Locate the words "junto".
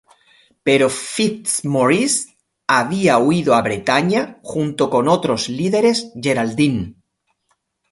4.41-4.89